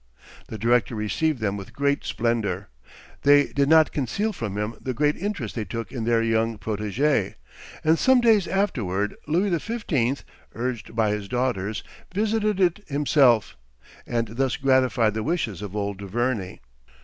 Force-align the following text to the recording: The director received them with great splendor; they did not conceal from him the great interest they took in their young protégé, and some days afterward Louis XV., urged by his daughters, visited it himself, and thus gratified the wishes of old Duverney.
The 0.47 0.57
director 0.57 0.95
received 0.95 1.41
them 1.41 1.57
with 1.57 1.73
great 1.75 2.03
splendor; 2.05 2.69
they 3.21 3.53
did 3.53 3.69
not 3.69 3.91
conceal 3.91 4.33
from 4.33 4.57
him 4.57 4.73
the 4.81 4.95
great 4.95 5.15
interest 5.15 5.53
they 5.53 5.63
took 5.63 5.91
in 5.91 6.05
their 6.05 6.23
young 6.23 6.57
protégé, 6.57 7.35
and 7.83 7.99
some 7.99 8.19
days 8.19 8.47
afterward 8.47 9.15
Louis 9.27 9.55
XV., 9.55 10.25
urged 10.55 10.95
by 10.95 11.11
his 11.11 11.27
daughters, 11.27 11.83
visited 12.15 12.59
it 12.59 12.83
himself, 12.87 13.55
and 14.07 14.29
thus 14.37 14.57
gratified 14.57 15.13
the 15.13 15.21
wishes 15.21 15.61
of 15.61 15.75
old 15.75 15.99
Duverney. 15.99 16.61